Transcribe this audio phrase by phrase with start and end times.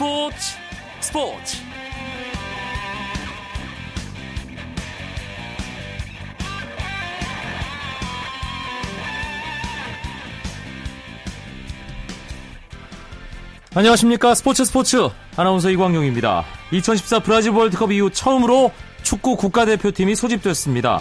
[0.00, 0.56] 스포츠
[1.00, 1.56] 스포츠
[13.74, 16.46] 안녕하십니까 스포츠 스포츠 아나운서 이광용입니다.
[16.72, 18.72] 2014 브라질 월드컵 이후 처음으로
[19.02, 21.00] 축구 국가대표팀이 소집됐습니다.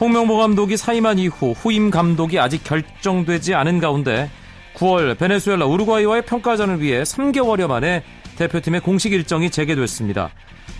[0.00, 4.30] 홍명보 감독이 사임한 이후 후임 감독이 아직 결정되지 않은 가운데
[4.76, 8.02] 9월 베네수엘라 우루과이와의 평가전을 위해 3개월여 만에
[8.36, 10.30] 대표팀의 공식 일정이 재개됐습니다.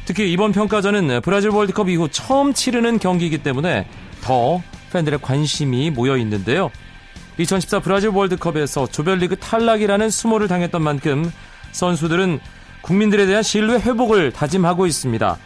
[0.04, 3.86] 특히 이번 평가전은 브라질 월드컵 이후 처음 치르는 경기이기 때문에
[4.20, 6.70] 더 팬들의 관심이 모여 있는데요.
[7.38, 11.30] 2014 브라질 월드컵에서 조별리그 탈락이라는 수모를 당했던 만큼
[11.72, 12.40] 선수들은
[12.82, 15.38] 국민들에 대한 신뢰 회복을 다짐하고 있습니다.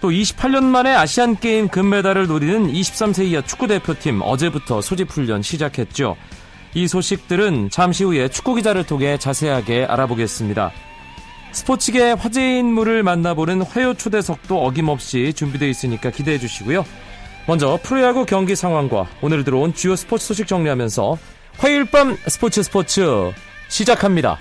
[0.00, 6.16] 또 28년 만에 아시안게임 금메달을 노리는 23세 이하 축구대표팀 어제부터 소집훈련 시작했죠.
[6.74, 10.72] 이 소식들은 잠시 후에 축구기자를 통해 자세하게 알아보겠습니다.
[11.54, 16.84] 스포츠계 화제 인물을 만나보는 화요 초대석도 어김없이 준비되어 있으니까 기대해 주시고요.
[17.46, 21.16] 먼저 프로야구 경기 상황과 오늘 들어온 주요 스포츠 소식 정리하면서
[21.58, 23.32] 화요일 밤 스포츠 스포츠
[23.68, 24.38] 시작합니다.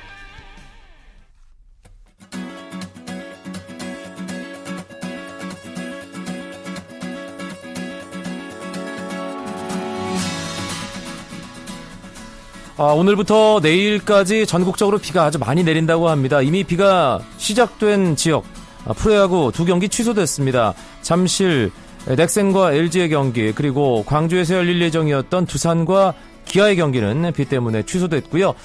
[12.76, 16.42] 아, 오늘부터 내일까지 전국적으로 비가 아주 많이 내린다고 합니다.
[16.42, 18.46] 이미 비가 시작된 지역
[18.86, 20.74] 아, 프로야구 두 경기 취소됐습니다.
[21.04, 21.72] 잠실
[22.08, 28.56] 넥센과 LG의 경기 그리고 광주에서 열릴 예정이었던 두산과 기아의 경기는 비 때문에 취소됐고요.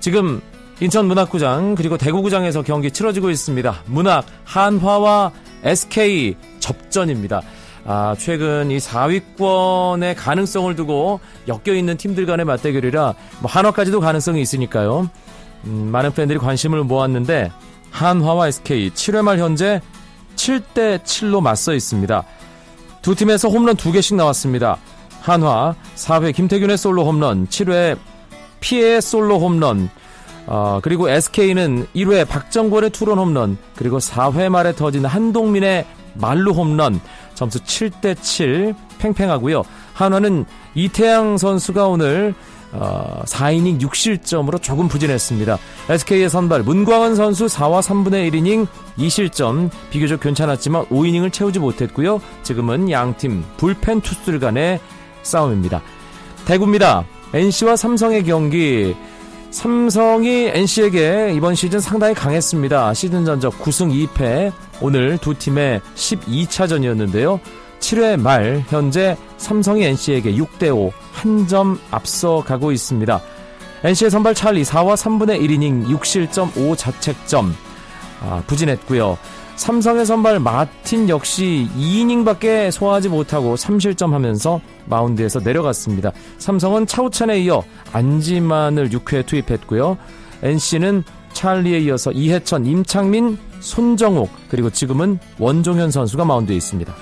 [0.00, 0.40] 지금
[0.80, 3.82] 인천 문학구장 그리고 대구구장에서 경기 치러지고 있습니다.
[3.84, 5.32] 문학 한화와
[5.64, 7.42] SK 접전입니다.
[7.84, 15.08] 아, 최근 이 4위권의 가능성을 두고 엮여 있는 팀들 간의 맞대결이라 뭐 한화까지도 가능성이 있으니까요.
[15.64, 17.50] 음, 많은 팬들이 관심을 모았는데
[17.90, 19.80] 한화와 SK 7회 말 현재
[20.36, 22.24] 7대 7로 맞서 있습니다.
[23.02, 24.78] 두 팀에서 홈런 2개씩 나왔습니다.
[25.20, 27.98] 한화 4회 김태균의 솔로 홈런, 7회
[28.60, 29.90] 피해의 솔로 홈런,
[30.46, 37.00] 어, 그리고 SK는 1회 박정권의 투런 홈런, 그리고 4회 말에 터진 한동민의 말루 홈런,
[37.40, 39.62] 점수 7대7 팽팽하고요.
[39.94, 42.34] 한화는 이태양 선수가 오늘
[42.72, 45.58] 어, 4이닝 6실점으로 조금 부진했습니다.
[45.88, 48.66] SK의 선발 문광원 선수 4와 3분의 1이닝
[48.98, 52.20] 2실점 비교적 괜찮았지만 5이닝을 채우지 못했고요.
[52.42, 54.78] 지금은 양팀 불펜 투수들 간의
[55.22, 55.80] 싸움입니다.
[56.44, 57.06] 대구입니다.
[57.32, 58.94] NC와 삼성의 경기
[59.50, 62.94] 삼성이 NC에게 이번 시즌 상당히 강했습니다.
[62.94, 67.40] 시즌 전적 9승 2패 오늘 두 팀의 12차전이었는데요.
[67.80, 73.20] 7회 말 현재 삼성이 NC에게 6대5 한 점 앞서가고 있습니다.
[73.82, 77.50] NC의 선발 찰리 4와 3분의 1이닝 6실점 5자책점
[78.22, 79.18] 아, 부진했고요.
[79.60, 86.12] 삼성의 선발 마틴 역시 2이닝밖에 소화하지 못하고 3실점 하면서 마운드에서 내려갔습니다.
[86.38, 87.62] 삼성은 차우찬에 이어
[87.92, 89.98] 안지만을 6회 투입했고요.
[90.42, 91.04] NC는
[91.34, 96.94] 찰리에 이어서 이해천, 임창민, 손정욱 그리고 지금은 원종현 선수가 마운드에 있습니다.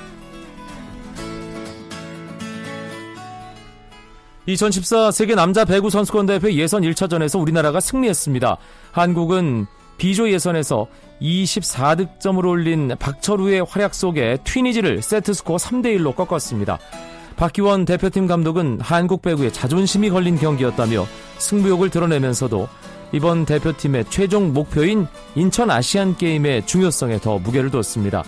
[4.47, 8.57] 2014 세계 남자 배구 선수권 대회 예선 1차전에서 우리나라가 승리했습니다.
[8.91, 9.69] 한국은
[9.99, 10.87] 비조 예선에서
[11.21, 16.79] 24득점을 올린 박철우의 활약 속에 튀니지를 세트스코어 3대1로 꺾었습니다.
[17.37, 21.07] 박기원 대표팀 감독은 한국 배구에 자존심이 걸린 경기였다며
[21.39, 22.69] 승부욕을 드러내면서도
[23.13, 28.25] 이번 대표팀의 최종 목표인 인천 아시안 게임의 중요성에 더 무게를 뒀습니다.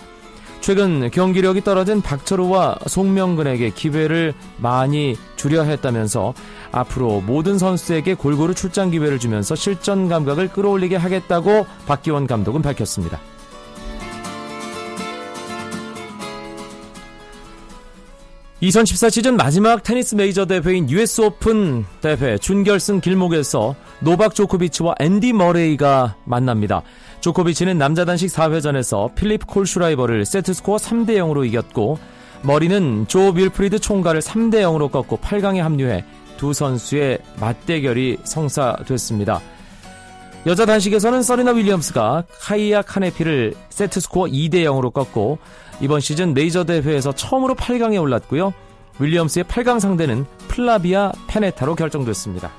[0.61, 6.35] 최근 경기력이 떨어진 박철우와 송명근에게 기회를 많이 주려 했다면서
[6.71, 13.19] 앞으로 모든 선수에게 골고루 출장 기회를 주면서 실전 감각을 끌어올리게 하겠다고 박기원 감독은 밝혔습니다.
[18.59, 26.15] (2014) 시즌 마지막 테니스 메이저 대회인 US 오픈 대회 준결승 길목에서 노박 조코비치와 앤디 머레이가
[26.25, 26.83] 만납니다.
[27.21, 31.99] 조코비치는 남자 단식 4회전에서 필립 콜슈라이버를 세트스코어 3대 0으로 이겼고
[32.41, 36.03] 머레이는 조 윌프리드 총가를 3대 0으로 꺾고 8강에 합류해
[36.37, 39.39] 두 선수의 맞대결이 성사됐습니다.
[40.47, 45.37] 여자 단식에서는 서리나 윌리엄스가 카이아 카네피를 세트스코어 2대 0으로 꺾고
[45.79, 48.51] 이번 시즌 메이저 대회에서 처음으로 8강에 올랐고요.
[48.97, 52.51] 윌리엄스의 8강 상대는 플라비아 페네타로 결정됐습니다.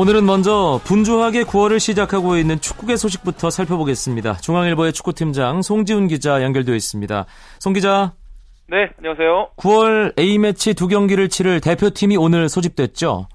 [0.00, 4.34] 오늘은 먼저 분주하게 9월을 시작하고 있는 축구계 소식부터 살펴보겠습니다.
[4.34, 7.26] 중앙일보의 축구팀장 송지훈 기자 연결되어 있습니다.
[7.58, 8.12] 송 기자.
[8.68, 9.50] 네, 안녕하세요.
[9.56, 13.26] 9월 A매치 두 경기를 치를 대표팀이 오늘 소집됐죠?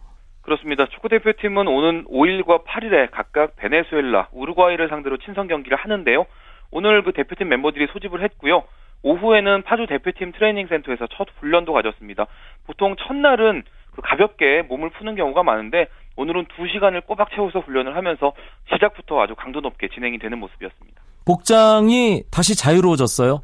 [0.41, 0.85] 그렇습니다.
[0.85, 6.25] 축구 대표팀은 오는 5일과 8일에 각각 베네수엘라, 우루과이를 상대로 친선 경기를 하는데요.
[6.71, 8.63] 오늘 그 대표팀 멤버들이 소집을 했고요.
[9.01, 12.25] 오후에는 파주 대표팀 트레이닝 센터에서 첫 훈련도 가졌습니다.
[12.65, 13.63] 보통 첫날은
[13.95, 18.33] 그 가볍게 몸을 푸는 경우가 많은데 오늘은 2시간을 꼬박 채워서 훈련을 하면서
[18.71, 21.01] 시작부터 아주 강도 높게 진행이 되는 모습이었습니다.
[21.25, 23.41] 복장이 다시 자유로워졌어요?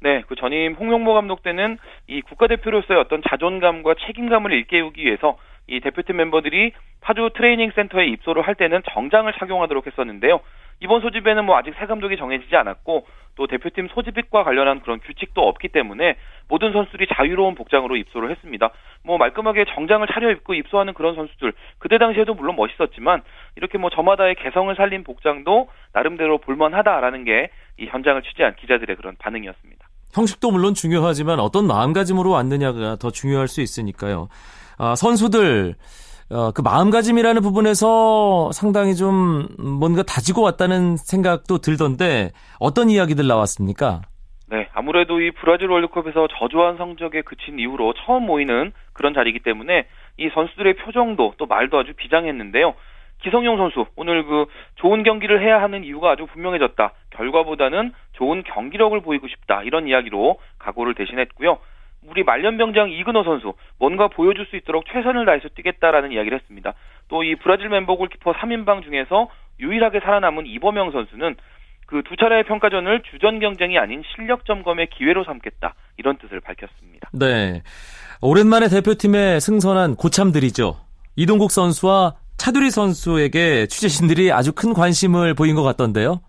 [0.00, 5.36] 네, 그 전임 홍명보 감독 때는 이 국가대표로서의 어떤 자존감과 책임감을 일깨우기 위해서
[5.68, 10.40] 이 대표팀 멤버들이 파주 트레이닝 센터에 입소를 할 때는 정장을 착용하도록 했었는데요.
[10.80, 15.68] 이번 소집에는 뭐 아직 새 감독이 정해지지 않았고 또 대표팀 소집과 관련한 그런 규칙도 없기
[15.68, 16.16] 때문에
[16.48, 18.70] 모든 선수들이 자유로운 복장으로 입소를 했습니다.
[19.04, 23.22] 뭐 말끔하게 정장을 차려입고 입소하는 그런 선수들 그때 당시에도 물론 멋있었지만
[23.56, 29.86] 이렇게 뭐 저마다의 개성을 살린 복장도 나름대로 볼만하다라는 게 이 현장을 취재한 기자들의 그런 반응이었습니다.
[30.12, 34.28] 형식도 물론 중요하지만 어떤 마음가짐으로 왔느냐가 더 중요할 수 있으니까요.
[34.78, 35.74] 아, 선수들
[36.30, 42.30] 어, 그 마음가짐이라는 부분에서 상당히 좀 뭔가 다지고 왔다는 생각도 들던데
[42.60, 44.02] 어떤 이야기들 나왔습니까?
[44.50, 49.86] 네, 아무래도 이 브라질 월드컵에서 저조한 성적에 그친 이후로 처음 모이는 그런 자리이기 때문에
[50.18, 52.74] 이 선수들의 표정도 또 말도 아주 비장했는데요.
[53.22, 54.46] 기성용 선수 오늘 그
[54.76, 56.92] 좋은 경기를 해야 하는 이유가 아주 분명해졌다.
[57.10, 59.62] 결과보다는 좋은 경기력을 보이고 싶다.
[59.64, 61.58] 이런 이야기로 각오를 대신했고요.
[62.10, 66.74] 우리 말년병장 이근호 선수 뭔가 보여줄 수 있도록 최선을 다해서 뛰겠다라는 이야기를 했습니다.
[67.08, 69.28] 또 이 브라질 멤버 골키퍼 3인방 중에서
[69.60, 71.36] 유일하게 살아남은 이범영 선수는
[71.86, 77.08] 그 두 차례의 평가전을 주전 경쟁이 아닌 실력 점검의 기회로 삼겠다 이런 뜻을 밝혔습니다.
[77.12, 77.62] 네,
[78.20, 80.76] 오랜만에 대표팀에 승선한 고참들이죠.
[81.16, 86.20] 이동국 선수와 차두리 선수에게 취재진들이 아주 큰 관심을 보인 것 같던데요.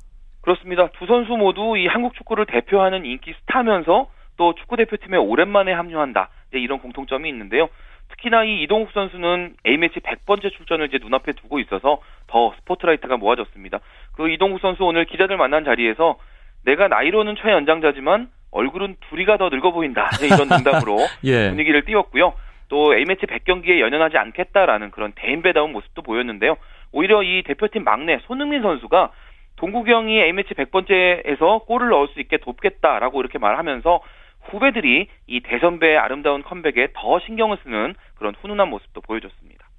[0.42, 0.88] 그렇습니다.
[0.98, 4.08] 두 선수 모두 이 한국 축구를 대표하는 인기 스타면서
[4.40, 6.30] 또 축구 대표팀에 오랜만에 합류한다.
[6.54, 7.68] 이런 공통점이 있는데요.
[8.08, 13.80] 특히나 이 이동욱 선수는 A매치 100번째 출전을 이제 눈앞에 두고 있어서 더 스포트라이트가 모아졌습니다.
[14.16, 16.18] 그 이동욱 선수 오늘 기자들 만난 자리에서
[16.64, 20.10] 내가 나이로는 최연장자지만 얼굴은 둘이가 더 늙어 보인다.
[20.24, 21.50] 이런 농담으로 예.
[21.50, 22.34] 분위기를 띄웠고요.
[22.70, 26.56] 또 A매치 100경기에 연연하지 않겠다라는 그런 대인배다운 모습도 보였는데요.
[26.94, 29.12] 오히려 이 대표팀 막내 손흥민 선수가
[29.58, 34.00] 동국영이 A매치 100번째에서 골을 넣을 수 있게 돕겠다라고 이렇게 말하면서
[34.42, 39.70] 후배들이 이 대선배의 아름다운 컴백에 더 신경을 쓰는 그런 훈훈한 모습도 보여줬습니다.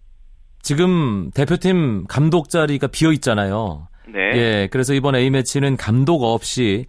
[0.62, 3.88] 지금 대표팀 감독 자리가 비어 있잖아요.
[4.06, 4.18] 네.
[4.34, 6.86] 예, 그래서 이번 A매치는 감독 없이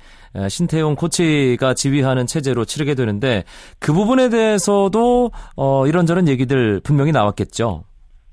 [0.50, 3.44] 신태용 코치가 지휘하는 체제로 치르게 되는데
[3.80, 7.84] 그 부분에 대해서도 어, 이런저런 얘기들 분명히 나왔겠죠.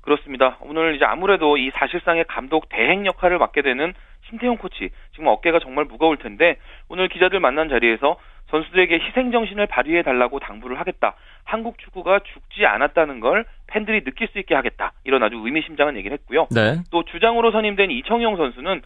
[0.01, 0.57] 그렇습니다.
[0.61, 3.93] 오늘 이제 아무래도 이 사실상의 감독 대행 역할을 맡게 되는
[4.29, 6.57] 신태용 코치 지금 어깨가 정말 무거울 텐데
[6.87, 8.17] 오늘 기자들 만난 자리에서
[8.49, 11.15] 선수들에게 희생 정신을 발휘해 달라고 당부를 하겠다.
[11.43, 14.93] 한국 축구가 죽지 않았다는 걸 팬들이 느낄 수 있게 하겠다.
[15.03, 16.47] 이런 아주 의미심장한 얘기를 했고요.
[16.51, 16.81] 네.
[16.91, 18.81] 또 주장으로 선임된 이청용 선수는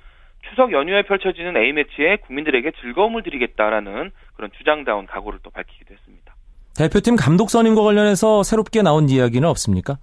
[0.50, 6.36] 추석 연휴에 펼쳐지는 A매치에 국민들에게 즐거움을 드리겠다라는 그런 주장다운 각오를 또 밝히기도 했습니다.
[6.77, 9.98] 대표팀 감독 선임과 관련해서 새롭게 나온 이야기는 없습니까?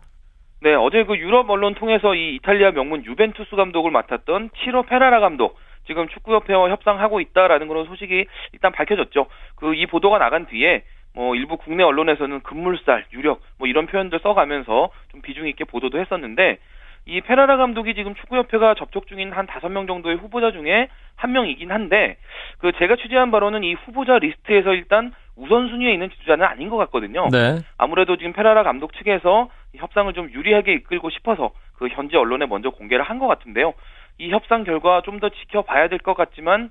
[0.62, 5.58] 네, 어제 그 유럽 언론 통해서 이 이탈리아 명문 유벤투스 감독을 맡았던 치로 페라라 감독
[5.86, 9.26] 지금 축구협회와 협상하고 있다라는 그런 소식이 일단 밝혀졌죠.
[9.56, 10.82] 그 이 보도가 나간 뒤에
[11.14, 16.58] 뭐 일부 국내 언론에서는 급물살, 유력 뭐 이런 표현들 써가면서 좀 비중 있게 보도도 했었는데
[17.06, 21.72] 이 페라라 감독이 지금 축구협회가 접촉 중인 한 다섯 명 정도의 후보자 중에 한 명이긴
[21.72, 22.16] 한데
[22.58, 27.28] 그 제가 취재한 바로는 이 후보자 리스트에서 일단 우선순위에 있는 지도자는 아닌 것 같거든요.
[27.32, 27.58] 네.
[27.78, 33.02] 아무래도 지금 페라라 감독 측에서 협상을 좀 유리하게 이끌고 싶어서 그 현지 언론에 먼저 공개를
[33.04, 33.72] 한 것 같은데요.
[34.20, 36.70] 이 협상 결과 좀 더 지켜봐야 될 것 같지만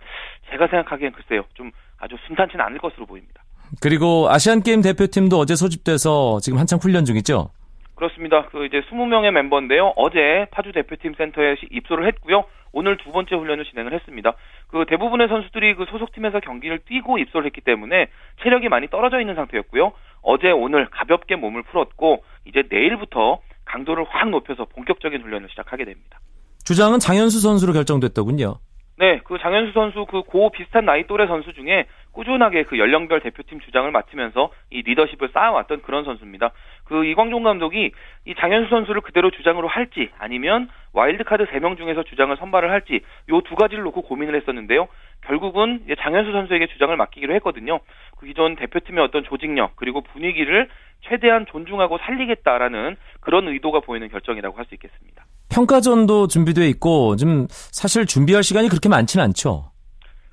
[0.49, 3.43] 제가 생각하기엔 글쎄요 좀 아주 순탄치는 않을 것으로 보입니다.
[3.81, 7.49] 그리고 아시안 게임 대표팀도 어제 소집돼서 지금 한창 훈련 중이죠.
[7.95, 8.45] 그렇습니다.
[8.47, 9.93] 그 이제 20명의 멤버인데요.
[9.97, 12.45] 어제 파주 대표팀 센터에 입소를 했고요.
[12.71, 14.33] 오늘 두 번째 훈련을 진행을 했습니다.
[14.67, 18.07] 그 대부분의 선수들이 그 소속팀에서 경기를 뛰고 입소를 했기 때문에
[18.41, 19.91] 체력이 많이 떨어져 있는 상태였고요.
[20.21, 26.19] 어제 오늘 가볍게 몸을 풀었고 이제 내일부터 강도를 확 높여서 본격적인 훈련을 시작하게 됩니다.
[26.69, 28.59] 주장은 장현수 선수로 결정됐더군요.
[28.99, 33.59] 네, 그 장현수 선수 그 고 비슷한 나이 또래 선수 중에 꾸준하게 그 연령별 대표팀
[33.61, 36.51] 주장을 맡으면서 이 리더십을 쌓아왔던 그런 선수입니다.
[36.83, 37.91] 그 이광종 감독이
[38.25, 42.99] 이 장현수 선수를 그대로 주장으로 할지 아니면 와일드카드 3명 중에서 주장을 선발을 할지
[43.31, 44.87] 요 두 가지를 놓고 고민을 했었는데요.
[45.25, 47.79] 결국은 장현수 선수에게 주장을 맡기기로 했거든요.
[48.19, 50.69] 그 기존 대표팀의 어떤 조직력 그리고 분위기를
[51.01, 55.25] 최대한 존중하고 살리겠다라는 그런 의도가 보이는 결정이라고 할 수 있겠습니다.
[55.53, 59.71] 평가전도 준비돼 있고 좀 사실 준비할 시간이 그렇게 많지는 않죠.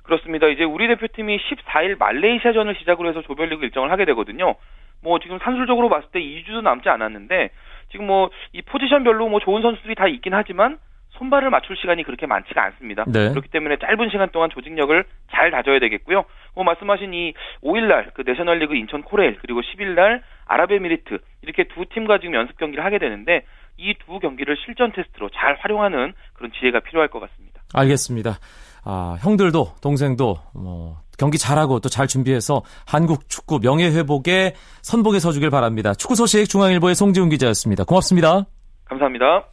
[0.03, 0.47] 그렇습니다.
[0.47, 4.55] 이제 우리 대표팀이 14일 말레이시아전을 시작으로 해서 조별리그 일정을 하게 되거든요.
[5.03, 7.49] 뭐 지금 산술적으로 봤을 때 2주도 남지 않았는데
[7.91, 10.77] 지금 뭐 이 포지션별로 뭐 좋은 선수들이 다 있긴 하지만
[11.09, 13.03] 손발을 맞출 시간이 그렇게 많지가 않습니다.
[13.07, 13.29] 네.
[13.29, 16.25] 그렇기 때문에 짧은 시간 동안 조직력을 잘 다져야 되겠고요.
[16.53, 17.33] 뭐 말씀하신 이
[17.63, 22.99] 5일날 그 내셔널리그 인천 코레일 그리고 10일날 아랍에미리트 이렇게 두 팀과 지금 연습 경기를 하게
[22.99, 23.43] 되는데
[23.77, 27.61] 이 두 경기를 실전 테스트로 잘 활용하는 그런 지혜가 필요할 것 같습니다.
[27.73, 28.39] 알겠습니다.
[28.83, 35.49] 아, 형들도 동생도 뭐 경기 잘하고 또 잘 준비해서 한국 축구 명예 회복에 선봉에 서주길
[35.49, 35.93] 바랍니다.
[35.93, 37.83] 축구 소식 중앙일보의 송지훈 기자였습니다.
[37.83, 38.45] 고맙습니다.
[38.85, 39.43] 감사합니다.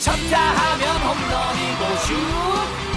[0.00, 2.14] 쳤다 하면 홈런이고 슛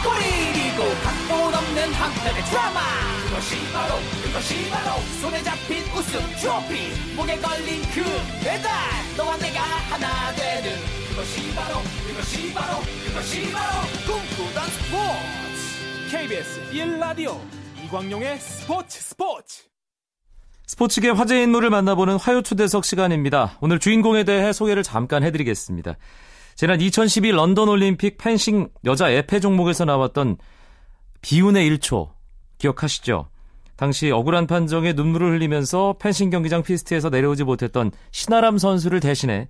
[0.03, 3.10] 골이고 각본 없는 한편의 드라마
[3.41, 8.03] 그것이 바로 그것이 바로 손에 잡힌 우승 트로피 목에 걸린 그
[8.43, 8.71] 배달
[9.17, 10.77] 너와 내가 하나 되는
[11.09, 17.39] 그것이 바로 그것이 바로 그것이 바로 꿈꾸던 스포츠 KBS 1라디오
[17.83, 19.63] 이광용의 스포츠 스포츠
[20.67, 23.57] 스포츠계 화제 인물을 만나보는 화요 초대석 시간입니다.
[23.59, 25.97] 오늘 주인공에 대해 소개를 잠깐 해드리겠습니다.
[26.55, 30.37] 지난 2012 런던 올림픽 펜싱 여자 에페 종목에서 나왔던
[31.21, 32.20] 비운의 1초
[32.61, 33.27] 기억하시죠?
[33.75, 39.47] 당시 억울한 판정에 눈물을 흘리면서 펜싱 경기장 피스트에서 내려오지 못했던 신아람 선수를 대신해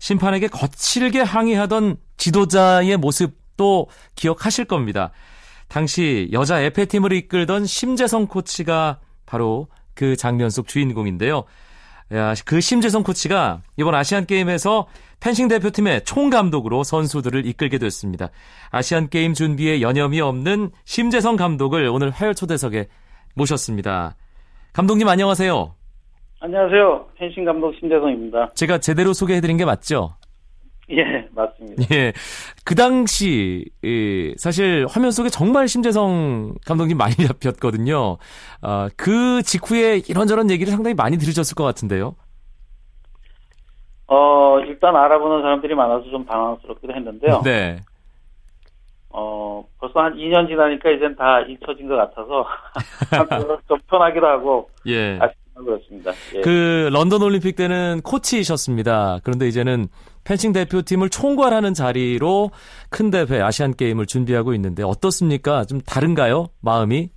[0.00, 5.12] 심판에게 거칠게 항의하던 지도자의 모습도 기억하실 겁니다.
[5.68, 11.44] 당시 여자 에페팀을 이끌던 심재성 코치가 바로 그 장면 속 주인공인데요.
[12.14, 14.86] 야, 그 심재성 코치가 이번 아시안 게임에서
[15.20, 18.30] 펜싱 대표팀의 총감독으로 선수들을 이끌게 됐습니다.
[18.70, 22.88] 아시안 게임 준비에 여념이 없는 심재성 감독을 오늘 화요 초대석에
[23.34, 24.16] 모셨습니다.
[24.72, 25.74] 감독님 안녕하세요.
[26.40, 27.08] 안녕하세요.
[27.18, 28.52] 펜싱 감독 심재성입니다.
[28.54, 30.14] 제가 제대로 소개해드린 게 맞죠?
[30.92, 31.82] 예, 맞습니다.
[31.94, 32.12] 예.
[32.64, 38.16] 그 당시, 예, 사실 화면 속에 정말 심재성 감독님 많이 잡혔거든요.
[38.62, 42.14] 아, 그 직후에 이런저런 얘기를 상당히 많이 들으셨을 것 같은데요.
[44.06, 47.42] 어, 일단 알아보는 사람들이 많아서 좀 당황스럽기도 했는데요.
[47.44, 47.76] 네.
[49.10, 52.46] 어, 벌써 한 2년 지나니까 이젠 다 잊혀진 것 같아서
[53.68, 55.18] 좀 편하기도 하고 예.
[55.20, 56.12] 아쉽고 그렇습니다.
[56.36, 56.40] 예.
[56.40, 59.18] 그 런던 올림픽 때는 코치이셨습니다.
[59.24, 59.88] 그런데 이제는
[60.28, 62.50] 펜싱 대표팀을 총괄하는 자리로
[62.90, 65.64] 큰 대회 아시안 게임을 준비하고 있는데 어떻습니까?
[65.64, 66.48] 좀 다른가요?
[66.62, 67.08] 마음이?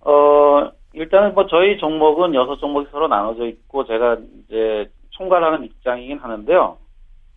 [0.00, 6.76] 어, 일단은 뭐 저희 종목은 여섯 종목이 서로 나눠져 있고 제가 이제 총괄하는 입장이긴 하는데요.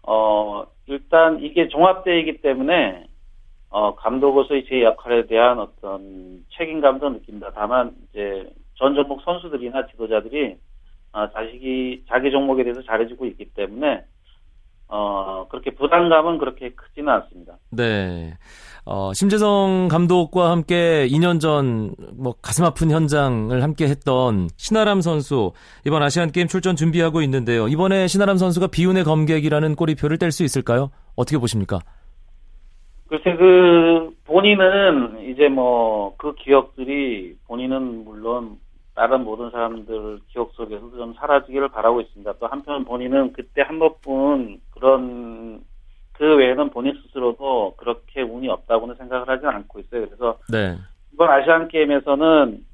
[0.04, 3.06] 어, 일단 이게 종합대회이기 때문에
[3.70, 7.52] 어, 감독으로서의 제 역할에 대한 어떤 책임감도 느낀다.
[7.56, 10.58] 다만 이제 전 종목 선수들이나 지도자들이
[11.14, 14.04] 어, 자식이 자기 종목에 대해서 잘해주고 있기 때문에
[14.94, 17.54] 어, 그렇게 부담감은 그렇게 크지는 않습니다.
[17.72, 18.34] 네.
[18.84, 25.54] 어, 심재성 감독과 함께 2년 전 뭐 가슴 아픈 현장을 함께 했던 신아람 선수
[25.86, 27.68] 이번 아시안 게임 출전 준비하고 있는데요.
[27.68, 30.92] 이번에 신아람 선수가 비운의 검객이라는 꼬리표를 뗄 수 있을까요?
[31.16, 31.80] 어떻게 보십니까?
[33.08, 38.58] 글쎄 그 본인은 이제 뭐 그 기억들이 본인은 물론
[38.94, 42.34] 다른 모든 사람들 기억 속에서도 좀 사라지기를 바라고 있습니다.
[42.40, 45.62] 또 한편 본인은 그때 한 번뿐 그런
[46.14, 50.08] 그 외에는 본인 스스로도 그렇게 운이 없다고는 생각을 하진 않고 있어요.
[50.08, 50.76] 그래서 네.
[51.14, 52.66] 이번 아시안 게임에서는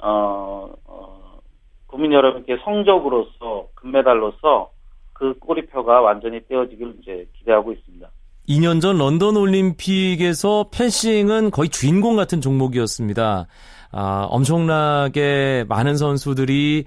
[0.00, 1.38] 어, 어,
[1.86, 4.70] 국민 여러분께 성적으로서 금메달로서
[5.14, 8.08] 그 꼬리표가 완전히 떼어지길 이제 기대하고 있습니다.
[8.48, 13.46] 2년 전 런던 올림픽에서 펜싱은 거의 주인공 같은 종목이었습니다.
[13.96, 16.84] 아, 엄청나게 많은 선수들이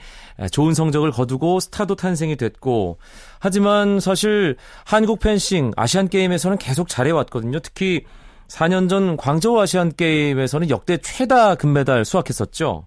[0.51, 2.97] 좋은 성적을 거두고 스타도 탄생이 됐고,
[3.39, 7.59] 하지만 사실 한국 펜싱 아시안 게임에서는 계속 잘해왔거든요.
[7.59, 8.03] 특히
[8.49, 12.85] 4년 전 광저우 아시안 게임에서는 역대 최다 금메달 수확했었죠.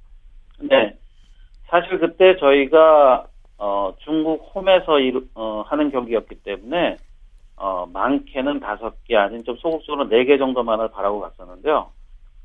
[0.60, 0.94] 네.
[1.68, 3.26] 사실 그때 저희가
[3.58, 6.96] 어, 중국 홈에서 이루, 어, 하는 경기였기 때문에
[7.56, 11.90] 어, 많게는 다섯 개 아닌 좀 소극적으로 네 개 정도만을 바라고 갔었는데요.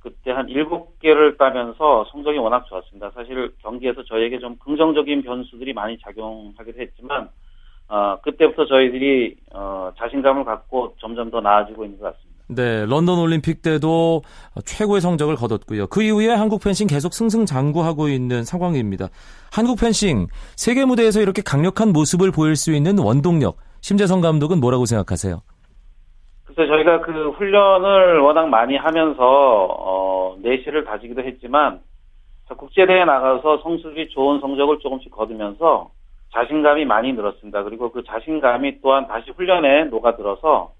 [0.05, 3.09] 그때 한 일곱 개를 따면서 성적이 워낙 좋았습니다.
[3.15, 7.27] 사실 경기에서 저희에게 좀 긍정적인 변수들이 많이 작용하기도 했지만
[7.87, 12.35] 어, 그때부터 저희들이 어, 자신감을 갖고 점점 더 나아지고 있는 것 같습니다.
[12.47, 14.21] 네, 런던 올림픽 때도
[14.63, 15.87] 최고의 성적을 거뒀고요.
[15.87, 19.07] 그 이후에 한국 펜싱 계속 승승장구하고 있는 상황입니다.
[19.51, 25.41] 한국 펜싱 세계 무대에서 이렇게 강력한 모습을 보일 수 있는 원동력, 심재성 감독은 뭐라고 생각하세요?
[26.55, 31.81] 그래서 저희가 그 훈련을 워낙 많이 하면서 어, 내실을 가지기도 했지만
[32.57, 35.89] 국제대회 나가서 선수들이 좋은 성적을 조금씩 거두면서
[36.33, 37.63] 자신감이 많이 늘었습니다.
[37.63, 40.71] 그리고 그 자신감이 또한 다시 훈련에 녹아들어서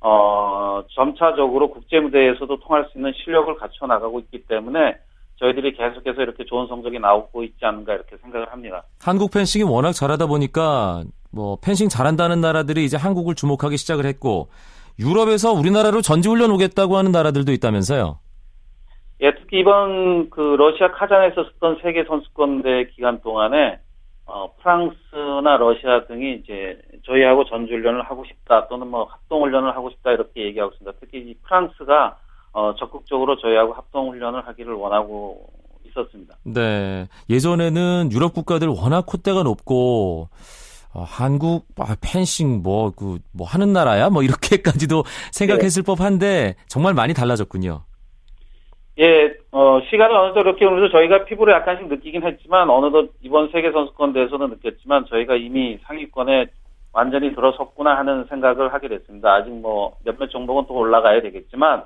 [0.00, 4.96] 어, 점차적으로 국제 무대에서도 통할 수 있는 실력을 갖춰 나가고 있기 때문에
[5.36, 8.82] 저희들이 계속해서 이렇게 좋은 성적이 나오고 있지 않은가 이렇게 생각을 합니다.
[9.00, 14.48] 한국 펜싱이 워낙 잘하다 보니까 뭐 펜싱 잘한다는 나라들이 이제 한국을 주목하기 시작을 했고
[14.98, 18.18] 유럽에서 우리나라로 전지훈련 오겠다고 하는 나라들도 있다면서요.
[19.22, 23.78] 예, 특히 이번 그 러시아 카잔에서 썼던 세계 선수권대 기간 동안에
[24.26, 30.44] 어, 프랑스나 러시아 등이 이제 저희하고 전지훈련을 하고 싶다 또는 뭐 합동훈련을 하고 싶다 이렇게
[30.46, 30.98] 얘기하고 있습니다.
[31.00, 32.18] 특히 이 프랑스가
[32.52, 35.50] 어, 적극적으로 저희하고 합동훈련을 하기를 원하고
[35.86, 36.36] 있었습니다.
[36.44, 37.08] 네.
[37.30, 40.28] 예전에는 유럽 국가들 워낙 콧대가 높고
[40.94, 47.84] 어, 한국 아, 펜싱 뭐그 뭐 하는 나라야 뭐 이렇게까지도 생각했을 법한데 정말 많이 달라졌군요.
[48.98, 53.72] 예, 어, 시간이 어느 정도 이렇게 오면서 저희가 피부를 약간씩 느끼긴 했지만, 어느덧 이번 세계
[53.72, 56.46] 선수권 대회에서는 느꼈지만, 저희가 이미 상위권에
[56.92, 59.32] 완전히 들어섰구나 하는 생각을 하게 됐습니다.
[59.32, 61.84] 아직 뭐, 몇몇 종목은 또 올라가야 되겠지만,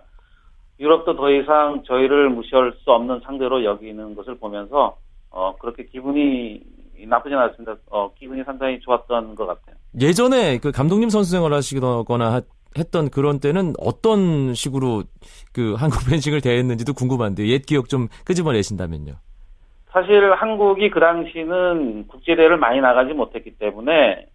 [0.81, 4.97] 유럽도 더 이상 저희를 무시할 수 없는 상대로 여기는 것을 보면서,
[5.31, 6.61] 어, 그렇게 기분이
[7.07, 7.77] 나쁘진 않습니다.
[7.91, 9.77] 어, 기분이 상당히 좋았던 것 같아요.
[10.01, 12.43] 예전에 그 감독님 선수 생활 하시거나 하-
[12.79, 15.05] 했던 그런 때는 어떤 식으로
[15.53, 19.15] 그 한국 펜싱을 대했는지도 궁금한데 옛 기억 좀 끄집어내신다면요.
[19.91, 24.27] 사실 한국이 그 당시는 국제대회를 많이 나가지 못했기 때문에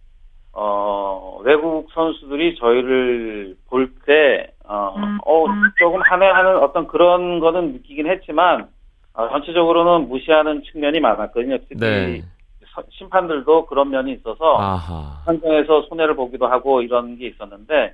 [0.54, 4.94] 어, 외국 선수들이 저희를 볼 때, 어,
[5.26, 5.46] 어,
[5.80, 8.68] 조금 한해하는 어떤 그런 거는 느끼긴 했지만,
[9.14, 11.58] 어, 전체적으로는 무시하는 측면이 많았거든요.
[11.60, 12.22] 특히 네.
[12.74, 15.22] 서- 심판들도 그런 면이 있어서, 아하.
[15.26, 17.94] 현장에서 손해를 보기도 하고 이런 게 있었는데,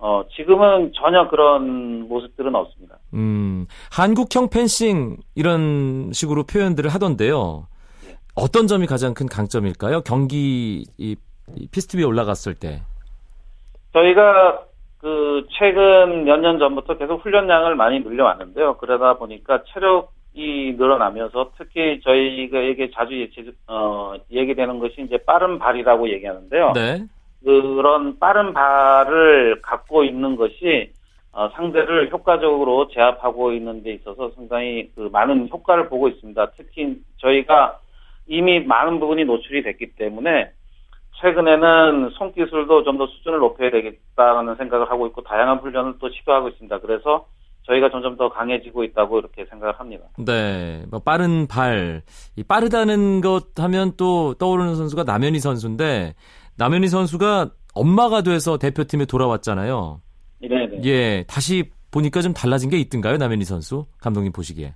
[0.00, 2.96] 어, 지금은 전혀 그런 모습들은 없습니다.
[3.14, 7.66] 음, 한국형 펜싱 이런 식으로 표현들을 하던데요.
[8.08, 8.16] 예.
[8.36, 10.02] 어떤 점이 가장 큰 강점일까요?
[10.02, 11.16] 경기 이,
[11.56, 12.82] 이 피스트 위에 올라갔을 때.
[13.92, 14.60] 저희가
[14.98, 18.76] 그 최근 몇 년 전부터 계속 훈련량을 많이 늘려왔는데요.
[18.78, 25.58] 그러다 보니까 체력 이 늘어나면서 특히 저희가 이게 자주 예치, 어, 얘기되는 것이 이제 빠른
[25.58, 26.72] 발이라고 얘기하는데요.
[26.74, 27.04] 네.
[27.42, 30.92] 그런 빠른 발을 갖고 있는 것이
[31.32, 36.50] 어, 상대를 효과적으로 제압하고 있는 데 있어서 상당히 그 많은 효과를 보고 있습니다.
[36.56, 37.78] 특히 저희가
[38.26, 40.50] 이미 많은 부분이 노출이 됐기 때문에
[41.20, 46.78] 최근에는 손기술도 좀 더 수준을 높여야 되겠다는 생각을 하고 있고 다양한 훈련을 또 시도하고 있습니다.
[46.78, 47.26] 그래서
[47.68, 50.04] 저희가 점점 더 강해지고 있다고 이렇게 생각을 합니다.
[50.18, 50.84] 네.
[50.90, 52.02] 뭐 빠른 발.
[52.36, 56.14] 이 빠르다는 것 하면 또 떠오르는 선수가 남현희 선수인데
[56.56, 60.00] 남현희 선수가 엄마가 돼서 대표팀에 돌아왔잖아요.
[60.40, 60.80] 네네.
[60.84, 61.24] 예.
[61.28, 63.18] 다시 보니까 좀 달라진 게 있던가요?
[63.18, 63.86] 남현희 선수?
[64.00, 64.74] 감독님 보시기에.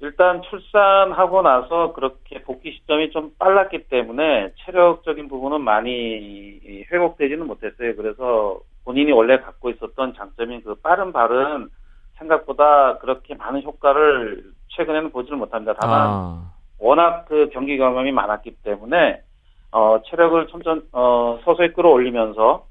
[0.00, 6.60] 일단 출산하고 나서 그렇게 복귀 시점이 좀 빨랐기 때문에 체력적인 부분은 많이
[6.92, 7.96] 회복되지는 못했어요.
[7.96, 11.68] 그래서 본인이 원래 갖고 있었던 장점인 그 빠른 발은
[12.18, 15.74] 생각보다 그렇게 많은 효과를 최근에는 보지를 못합니다.
[15.80, 16.52] 다만 아.
[16.78, 19.22] 워낙 그 경기 경험이 많았기 때문에
[19.72, 22.66] 어, 체력을 점점 어, 서서히 끌어올리면서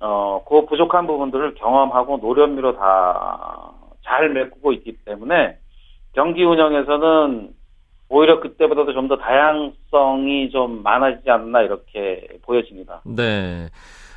[0.00, 3.72] 어, 그 부족한 부분들을 경험하고 노련미로 다
[4.04, 5.58] 잘 메꾸고 있기 때문에
[6.12, 7.50] 경기 운영에서는
[8.10, 13.00] 오히려 그때보다도 좀 더 다양성이 좀 많아지지 않나 이렇게 보여집니다.
[13.04, 13.68] 네.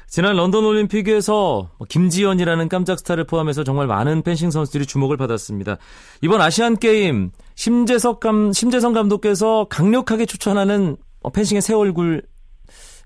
[0.08, 5.78] 지난 런던 올림픽에서 뭐 김지연이라는 깜짝 스타를 포함해서 정말 많은 펜싱 선수들이 주목을 받았습니다.
[6.22, 12.22] 이번 아시안 게임 심재석 감 심재성 감독께서 강력하게 추천하는 어, 펜싱의 새 얼굴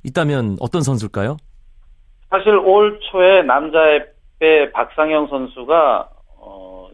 [0.03, 1.37] 있다면 어떤 선수일까요?
[2.29, 4.05] 사실 올 초에 남자의
[4.39, 6.87] 배 박상영 선수가 어,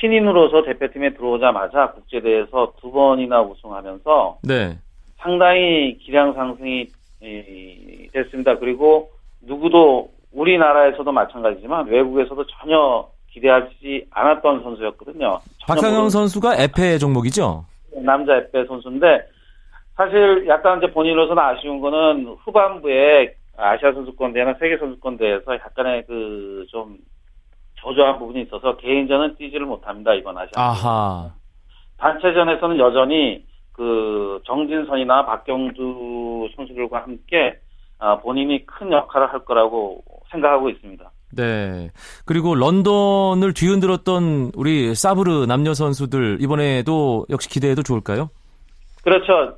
[0.00, 4.78] 신인으로서 대표팀에 들어오자마자 국제대회에서 두 번이나 우승하면서 네.
[5.18, 6.86] 상당히 기량 상승이
[7.22, 8.58] 이, 됐습니다.
[8.58, 9.10] 그리고
[9.46, 15.40] 누구도 우리나라에서도 마찬가지지만 외국에서도 전혀 기대하지 않았던 선수였거든요.
[15.66, 17.64] 박상영 선수가 에페 종목이죠?
[18.04, 19.26] 남자 에페 선수인데
[19.96, 26.66] 사실 약간 이제 본인으로서는 아쉬운 거는 후반부에 아시아 선수권 대회나 세계 선수권 대회에서 약간의 그
[26.70, 26.96] 좀
[27.80, 30.50] 저조한 부분이 있어서 개인전은 뛰지를 못합니다 이번 아시아.
[30.56, 31.30] 아하.
[31.98, 37.63] 단체전에서는 여전히 그 정진선이나 박경두 선수들과 함께 아,
[38.22, 41.10] 본인이 큰 역할을 할 거라고 생각하고 있습니다.
[41.36, 41.90] 네.
[42.24, 48.30] 그리고 런던을 뒤흔들었던 우리 사브르 남녀 선수들 이번에도 역시 기대해도 좋을까요?
[49.02, 49.56] 그렇죠.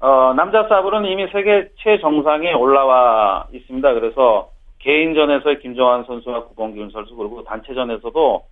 [0.00, 3.94] 어, 남자 사블은 이미 세계 최정상에 올라와 있습니다.
[3.94, 8.42] 그래서 개인전에서 김정환 선수와 구봉균 선수 그리고 단체전에서도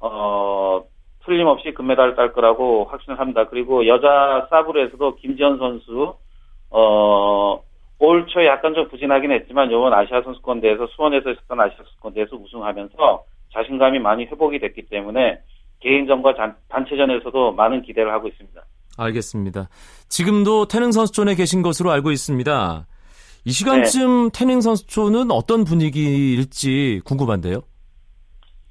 [0.00, 0.82] 어,
[1.24, 3.44] 틀림없이 금메달을 딸 거라고 확신을 합니다.
[3.48, 6.14] 그리고 여자 사블에서도 김지현 선수,
[8.48, 13.98] 약간 좀 부진하긴 했지만 이번 아시아 선수권 대회에서 수원에서 있었던 아시아 선수권 대회에서 우승하면서 자신감이
[13.98, 15.38] 많이 회복이 됐기 때문에
[15.80, 18.60] 개인전과 단, 단체전에서도 많은 기대를 하고 있습니다.
[18.98, 19.68] 알겠습니다.
[20.08, 22.86] 지금도 태능 선수촌에 계신 것으로 알고 있습니다.
[23.44, 24.38] 이 시간쯤 네.
[24.38, 27.62] 태능 선수촌은 어떤 분위기일지 궁금한데요.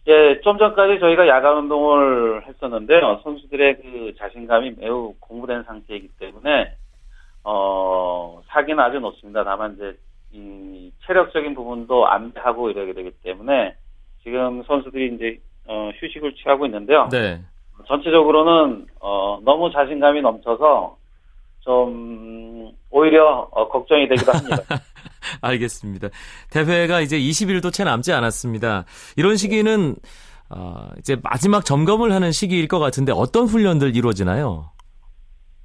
[0.07, 3.19] 예, 좀 전까지 저희가 야간 운동을 했었는데요.
[3.23, 6.75] 선수들의 그 자신감이 매우 공부된 상태이기 때문에
[7.49, 9.41] 어, 사기는 아주 높습니다.
[9.45, 9.97] 다만 이제
[10.33, 13.73] 이 체력적인 부분도 안배하고 이러게 되기 때문에
[14.21, 17.07] 지금 선수들이 이제 어, 휴식을 취하고 있는데요.
[17.09, 17.41] 네.
[17.87, 20.97] 전체적으로는 어, 너무 자신감이 넘쳐서
[21.61, 24.57] 좀 오히려 어, 걱정이 되기도 합니다.
[25.39, 26.09] 알겠습니다.
[26.49, 28.83] 대회가 이제 20일도 채 남지 않았습니다.
[29.15, 29.95] 이런 시기는
[30.49, 34.71] 어, 이제 마지막 점검을 하는 시기일 것 같은데 어떤 훈련들 이루어지나요?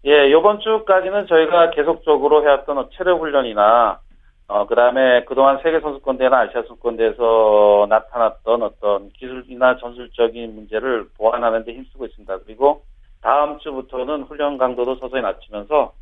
[0.05, 4.01] 예, 이번 주까지는 저희가 계속적으로 해왔던 체력 훈련이나
[4.49, 12.05] 어, 그 다음에 그동안 세계선수권대회나 아시아 선수권대회에서 나타났던 어떤 기술이나 전술적인 문제를 보완하는 데 힘쓰고
[12.07, 12.39] 있습니다.
[12.45, 12.83] 그리고
[13.23, 15.93] 다음 주부터는 훈련 강도도 서서히 낮추면서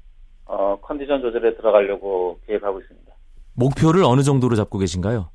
[0.47, 3.13] 어, 컨디션 조절에 들어가려고 계획하고 있습니다.
[3.55, 5.29] 목표를 어느 정도로 잡고 계신가요?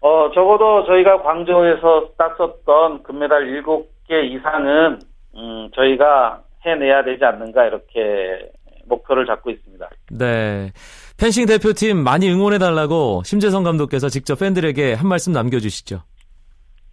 [0.00, 5.00] 어, 적어도 저희가 광저우에서 땄었던 금메달 7개 이상은
[5.34, 8.50] 음, 저희가 해내야 되지 않는가 이렇게
[8.86, 9.88] 목표를 잡고 있습니다.
[10.12, 10.72] 네.
[11.18, 16.02] 펜싱 대표팀 많이 응원해 달라고 심재성 감독께서 직접 팬들에게 한 말씀 남겨 주시죠.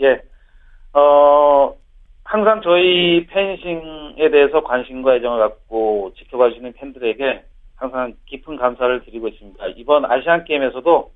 [0.01, 0.21] 예.
[0.93, 1.73] 어,
[2.23, 7.43] 항상 저희 펜싱에 대해서 관심과 애정을 갖고 지켜봐 주시는 팬들에게
[7.75, 9.67] 항상 깊은 감사를 드리고 있습니다.
[9.75, 11.11] 이번 아시안 게임에서도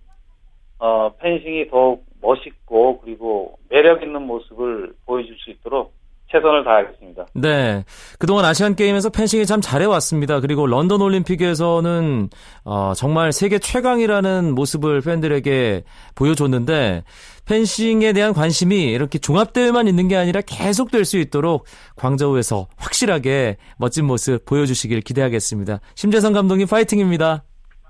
[0.79, 5.93] 어, 펜싱이 더욱 멋있고 그리고 매력 있는 모습을 보여줄 수 있도록
[6.31, 7.27] 최선을 다하겠습니다.
[7.35, 7.83] 네.
[8.17, 10.39] 그동안 아시안 게임에서 펜싱이 참 잘해왔습니다.
[10.39, 12.29] 그리고 런던 올림픽에서는
[12.63, 15.83] 어, 정말 세계 최강이라는 모습을 팬들에게
[16.15, 17.03] 보여줬는데
[17.45, 24.45] 펜싱에 대한 관심이 이렇게 종합대회만 있는 게 아니라 계속될 수 있도록 광저우에서 확실하게 멋진 모습
[24.45, 25.79] 보여주시길 기대하겠습니다.
[25.93, 27.43] 심재성 감독님 파이팅입니다.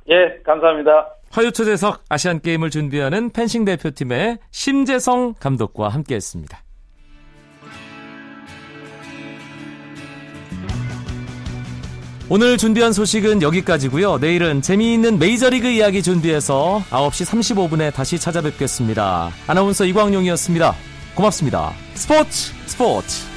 [0.09, 1.07] 예, 감사합니다.
[1.31, 6.64] 화요초대석 아시안 게임을 준비하는 펜싱 대표팀의 심재성 감독과 함께했습니다.
[12.27, 14.17] 오늘 준비한 소식은 여기까지고요.
[14.17, 19.31] 내일은 재미있는 메이저리그 이야기 준비해서 9시 35분에 다시 찾아뵙겠습니다.
[19.45, 20.75] 아나운서 이광용이었습니다.
[21.13, 21.71] 고맙습니다.
[21.93, 23.34] 스포츠 스포츠